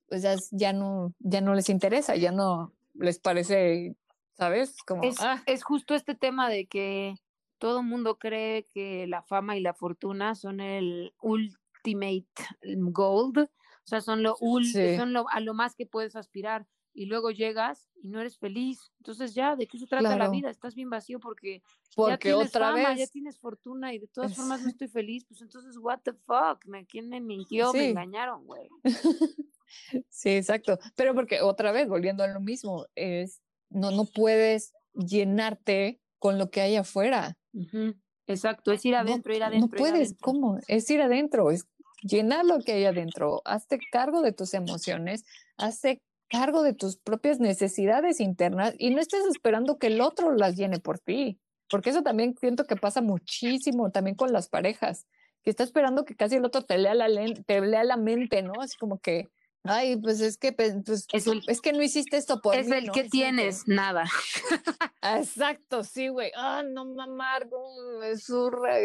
[0.09, 3.97] pues ya, ya, no, ya no les interesa, ya no les parece,
[4.37, 4.77] ¿sabes?
[4.87, 5.43] Como, es, ah.
[5.47, 7.15] es justo este tema de que
[7.59, 12.29] todo mundo cree que la fama y la fortuna son el ultimate
[12.63, 16.67] gold, o sea, son lo, son lo, a lo más que puedes aspirar
[16.99, 18.91] y luego llegas y no eres feliz.
[18.99, 20.51] Entonces ya, ¿de qué se trata la vida?
[20.51, 21.63] Estás bien vacío porque,
[21.95, 24.89] porque ya tienes otra fama, vez ya tienes fortuna y de todas formas no estoy
[24.89, 25.25] feliz.
[25.25, 26.67] Pues entonces, what the fuck?
[26.67, 27.73] ¿Me, ¿Quién me mintió?
[27.73, 28.69] Me engañaron, güey.
[30.09, 30.81] sí, exacto.
[30.97, 36.51] Pero porque otra vez, volviendo a lo mismo, es no, no puedes llenarte con lo
[36.51, 37.39] que hay afuera.
[38.27, 39.79] Exacto, es ir adentro, ir adentro.
[39.79, 40.59] No puedes, ¿cómo?
[40.67, 41.69] Es ir adentro, es
[42.03, 43.41] llenar lo que hay adentro.
[43.45, 45.25] Hazte cargo de tus emociones,
[45.57, 50.57] hazte cargo de tus propias necesidades internas y no estés esperando que el otro las
[50.57, 55.07] llene por ti, porque eso también siento que pasa muchísimo también con las parejas,
[55.43, 57.09] que está esperando que casi el otro te lea la,
[57.47, 58.55] te lea la mente, ¿no?
[58.61, 59.29] Así como que,
[59.65, 61.07] ay, pues es que, pues, es,
[61.47, 64.05] es que no hiciste esto por es el que tienes, nada.
[65.03, 66.33] Exacto, sí, güey.
[66.37, 67.49] Ah, no mamar,
[68.01, 68.79] me surra.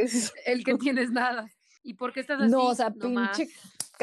[0.45, 1.49] El que tienes nada.
[1.83, 2.51] ¿Y por qué estás así?
[2.51, 3.49] No, o sea, pinche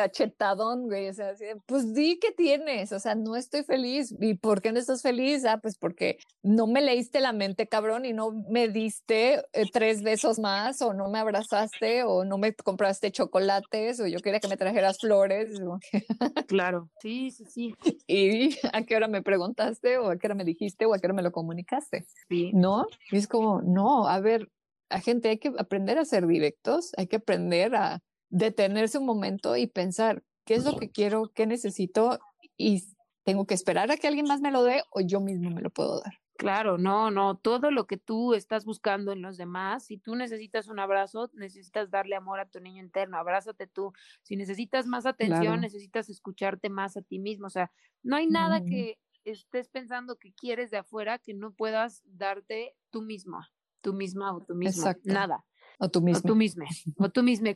[0.01, 1.09] cachetadón, güey.
[1.09, 1.35] O sea,
[1.67, 4.15] pues di que tienes, o sea, no estoy feliz.
[4.19, 5.45] ¿Y por qué no estás feliz?
[5.45, 10.03] Ah, pues porque no me leíste la mente, cabrón, y no me diste eh, tres
[10.03, 14.49] besos más, o no me abrazaste, o no me compraste chocolates, o yo quería que
[14.49, 15.61] me trajeras flores.
[16.49, 17.75] claro, sí, sí, sí.
[18.07, 21.07] ¿Y a qué hora me preguntaste, o a qué hora me dijiste, o a qué
[21.07, 22.07] hora me lo comunicaste?
[22.29, 22.53] Sí.
[22.55, 22.87] ¿No?
[23.11, 24.51] Y es como, no, a ver,
[24.89, 29.57] a gente hay que aprender a ser directos, hay que aprender a detenerse un momento
[29.57, 32.19] y pensar qué es lo que quiero, qué necesito
[32.57, 32.85] y
[33.25, 35.71] tengo que esperar a que alguien más me lo dé o yo mismo me lo
[35.71, 36.15] puedo dar.
[36.37, 40.69] Claro, no, no, todo lo que tú estás buscando en los demás, si tú necesitas
[40.69, 43.93] un abrazo, necesitas darle amor a tu niño interno, abrázate tú.
[44.23, 47.47] Si necesitas más atención, necesitas escucharte más a ti mismo.
[47.47, 47.71] O sea,
[48.03, 53.03] no hay nada que estés pensando que quieres de afuera que no puedas darte tú
[53.03, 53.41] mismo
[53.81, 54.91] tú misma o tú mismo.
[55.05, 55.45] Nada.
[55.81, 56.21] O tú mismo.
[56.21, 56.65] O tú mismo.
[56.99, 57.49] O tú mismo.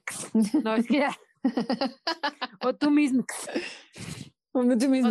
[0.64, 1.16] No, es que ya.
[2.62, 3.24] O tú mismo.
[4.52, 5.10] O tú mismo.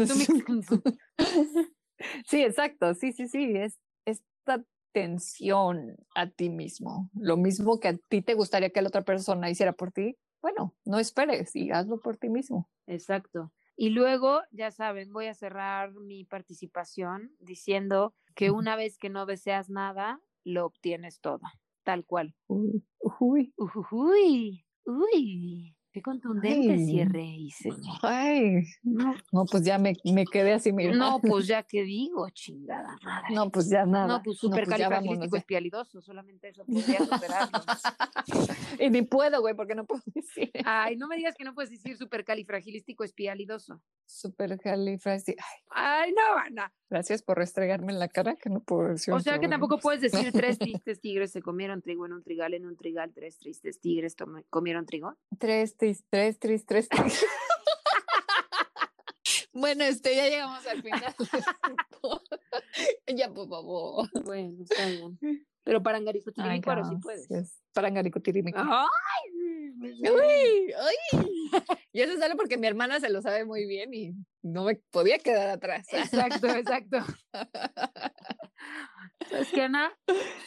[2.26, 2.96] Sí, exacto.
[2.96, 3.56] Sí, sí, sí.
[3.56, 7.12] Es esta tensión a ti mismo.
[7.14, 10.18] Lo mismo que a ti te gustaría que la otra persona hiciera por ti.
[10.42, 12.68] Bueno, no esperes y hazlo por ti mismo.
[12.88, 13.54] Exacto.
[13.76, 19.26] Y luego, ya saben, voy a cerrar mi participación diciendo que una vez que no
[19.26, 21.42] deseas nada, lo obtienes todo,
[21.84, 22.34] tal cual.
[22.48, 22.84] Uy,
[23.20, 23.54] uy,
[23.92, 25.76] uy, uy.
[25.94, 27.70] Qué contundente cierre hice.
[28.02, 29.14] Ay, no.
[29.32, 30.96] no, pues ya me, me quedé así, mira.
[30.96, 33.36] No, pues ya que digo, chingada madre.
[33.36, 34.08] No, pues ya nada.
[34.08, 37.60] No, pues súper no, pues espialidoso, solamente eso podría superarlo.
[38.80, 40.50] y ni puedo, güey, porque no puedo decir.
[40.66, 43.80] Ay, no me digas que no puedes decir supercalifragilístico espialidoso.
[44.08, 45.44] Supercalifragilístico.
[45.70, 46.74] Ay, no, Ana.
[46.90, 49.14] Gracias por restregarme en la cara, que no puedo decir.
[49.14, 52.54] O sea que tampoco puedes decir tres tristes tigres se comieron trigo en un trigal,
[52.54, 54.16] en un trigal, tres tristes tigres
[54.50, 55.16] comieron trigo.
[55.40, 56.06] Tres tres,
[56.40, 57.26] tres, tres, tres.
[59.54, 61.14] bueno, este, ya llegamos al final.
[63.14, 64.10] ya, por favor.
[64.24, 65.20] Bueno, está bien.
[65.66, 67.28] Pero para Angaricotirimícuaro sí puedes.
[67.28, 67.62] Yes.
[67.76, 68.90] ¡Ay!
[69.82, 70.74] ¡Uy!
[70.74, 71.68] ¡Ay!
[71.92, 75.20] Y eso sale porque mi hermana se lo sabe muy bien y no me podía
[75.20, 75.86] quedar atrás.
[75.92, 76.98] Exacto, exacto.
[79.30, 79.92] ¿Sabes qué, Ana?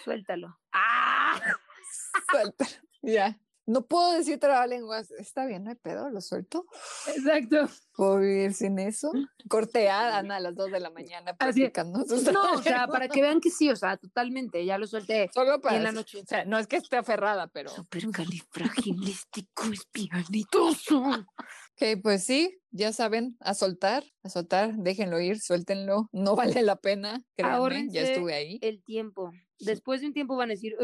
[0.03, 0.59] Suéltalo.
[0.73, 1.39] ¡Ah!
[2.31, 2.71] Suéltalo.
[3.03, 3.39] Ya.
[3.67, 5.11] No puedo decir trabalenguas.
[5.11, 6.67] Está bien, no hay pedo, lo suelto.
[7.09, 7.69] Exacto.
[7.97, 9.11] Puedo vivir sin eso.
[9.49, 12.05] Corteada, Ana, a las dos de la mañana practicando.
[12.33, 15.29] No, o sea, para que vean que sí, o sea, totalmente, ya lo suelté.
[15.35, 15.77] Solo para.
[15.77, 16.21] En la noche.
[16.21, 17.71] O sea, no es que esté aferrada, pero.
[17.71, 21.01] Supercalifragilístico espialitoso.
[21.01, 26.77] Ok, pues sí, ya saben, a soltar, a soltar, déjenlo ir, suéltenlo, no vale la
[26.77, 27.23] pena.
[27.37, 28.59] Créanme, ya estuve ahí.
[28.63, 29.33] El tiempo.
[29.59, 30.77] Después de un tiempo van a decir,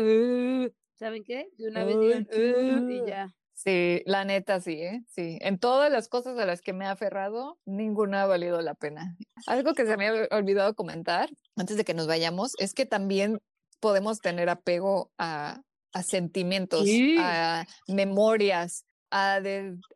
[1.03, 1.49] ¿saben qué?
[1.59, 1.97] De una vez
[2.31, 3.29] y ya.
[3.55, 5.05] Sí, la neta sí, ¿eh?
[5.09, 5.39] Sí.
[5.41, 9.17] En todas las cosas a las que me he aferrado, ninguna ha valido la pena.
[9.47, 13.41] Algo que se me ha olvidado comentar antes de que nos vayamos es que también
[13.81, 15.61] podemos tener apego a,
[15.93, 16.89] a sentimientos,
[17.19, 19.41] a memorias, a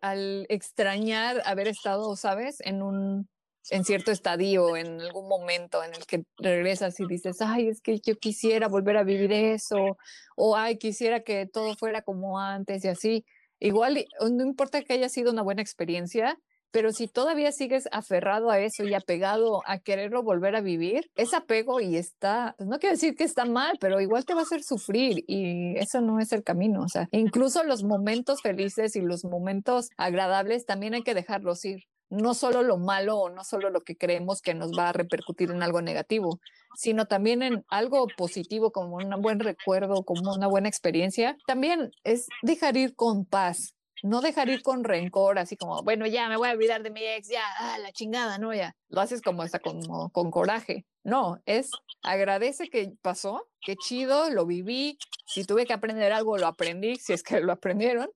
[0.01, 2.61] al extrañar haber estado, ¿sabes?
[2.61, 3.29] En un
[3.71, 7.99] en cierto estadio, en algún momento en el que regresas y dices, ay, es que
[7.99, 9.97] yo quisiera volver a vivir eso,
[10.37, 13.25] o ay, quisiera que todo fuera como antes y así.
[13.59, 16.39] Igual, no importa que haya sido una buena experiencia,
[16.71, 21.33] pero si todavía sigues aferrado a eso y apegado a quererlo volver a vivir, es
[21.33, 24.43] apego y está, pues, no quiero decir que está mal, pero igual te va a
[24.43, 26.83] hacer sufrir y eso no es el camino.
[26.83, 31.85] O sea, incluso los momentos felices y los momentos agradables también hay que dejarlos ir
[32.09, 35.51] no solo lo malo o no solo lo que creemos que nos va a repercutir
[35.51, 36.41] en algo negativo,
[36.77, 41.37] sino también en algo positivo como un buen recuerdo, como una buena experiencia.
[41.47, 46.29] También es dejar ir con paz, no dejar ir con rencor, así como, bueno, ya
[46.29, 48.77] me voy a olvidar de mi ex, ya, ah, la chingada, no, ya.
[48.89, 50.87] Lo haces como hasta con, con coraje.
[51.03, 51.71] No, es
[52.03, 57.13] agradece que pasó, qué chido, lo viví, si tuve que aprender algo, lo aprendí, si
[57.13, 58.09] es que lo aprendieron.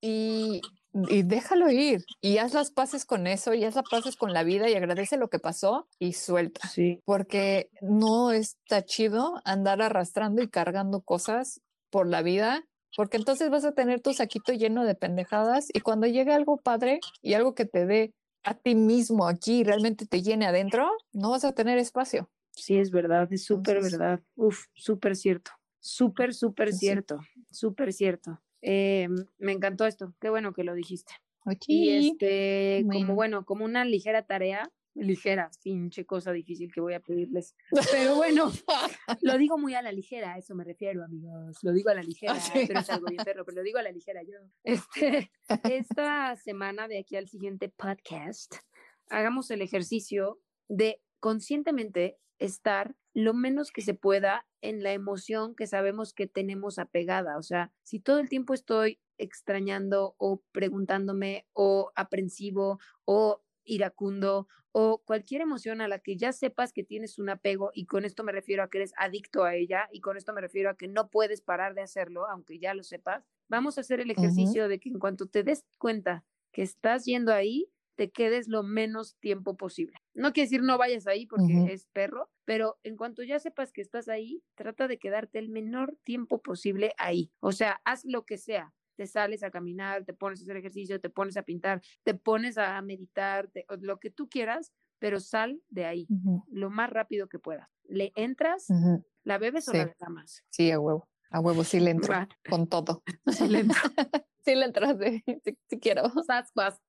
[0.00, 0.60] Y
[1.08, 4.44] y déjalo ir y haz las paces con eso y haz las paces con la
[4.44, 6.68] vida y agradece lo que pasó y suelta.
[6.68, 7.00] Sí.
[7.04, 12.64] Porque no está chido andar arrastrando y cargando cosas por la vida,
[12.96, 17.00] porque entonces vas a tener tu saquito lleno de pendejadas y cuando llegue algo padre
[17.22, 21.44] y algo que te dé a ti mismo aquí realmente te llene adentro, no vas
[21.44, 22.30] a tener espacio.
[22.52, 24.20] Sí, es verdad, es súper verdad.
[24.36, 25.50] Uf, súper cierto.
[25.80, 27.18] Súper, súper cierto.
[27.50, 28.40] Súper cierto.
[28.66, 29.08] Eh,
[29.38, 31.12] me encantó esto, qué bueno que lo dijiste.
[31.66, 37.00] Y este, como bueno, como una ligera tarea, ligera, pinche cosa difícil que voy a
[37.00, 37.54] pedirles.
[37.92, 38.50] Pero bueno,
[39.20, 41.58] lo digo muy a la ligera, a eso me refiero, amigos.
[41.62, 43.92] Lo digo a la ligera, pero es algo bien perro, pero lo digo a la
[43.92, 44.38] ligera yo.
[44.62, 45.30] Este,
[45.64, 48.54] esta semana de aquí al siguiente podcast,
[49.10, 55.66] hagamos el ejercicio de conscientemente estar lo menos que se pueda en la emoción que
[55.66, 57.36] sabemos que tenemos apegada.
[57.36, 65.02] O sea, si todo el tiempo estoy extrañando o preguntándome o aprensivo o iracundo o
[65.04, 68.32] cualquier emoción a la que ya sepas que tienes un apego y con esto me
[68.32, 71.10] refiero a que eres adicto a ella y con esto me refiero a que no
[71.10, 74.88] puedes parar de hacerlo, aunque ya lo sepas, vamos a hacer el ejercicio de que
[74.88, 79.96] en cuanto te des cuenta que estás yendo ahí, te quedes lo menos tiempo posible.
[80.14, 83.80] No quiere decir no vayas ahí porque es perro, pero en cuanto ya sepas que
[83.80, 87.30] estás ahí, trata de quedarte el menor tiempo posible ahí.
[87.40, 88.74] O sea, haz lo que sea.
[88.96, 92.58] Te sales a caminar, te pones a hacer ejercicio, te pones a pintar, te pones
[92.58, 96.06] a meditar, lo que tú quieras, pero sal de ahí
[96.48, 97.68] lo más rápido que puedas.
[97.84, 98.68] Le entras,
[99.24, 100.44] la bebes o la derramas.
[100.50, 101.08] Sí, a huevo.
[101.34, 102.14] A huevo sí le entro
[102.48, 103.02] con todo.
[103.32, 103.80] Sí le entro.
[104.44, 104.86] sí le entro,
[105.68, 106.08] sí, quiero.
[106.24, 106.80] Sasquas.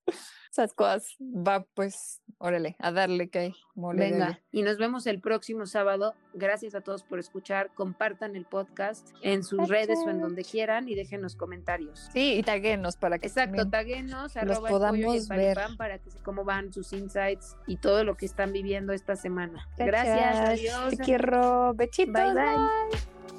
[0.51, 1.15] Sasquas.
[1.19, 3.55] Va, pues, órale, a darle que hay.
[3.73, 6.13] Venga, y nos vemos el próximo sábado.
[6.35, 7.73] Gracias a todos por escuchar.
[7.73, 12.07] Compartan el podcast en sus redes o en donde quieran y déjenos comentarios.
[12.13, 15.57] Sí, y taguenos para que Exacto, taguenos, los podamos ver.
[15.75, 19.67] para que cómo van sus insights y todo lo que están viviendo esta semana.
[19.75, 20.97] Gracias, adiós.
[20.97, 21.73] Te quiero.
[21.73, 22.13] Besitos.
[22.13, 22.33] bye.
[22.35, 23.34] bye.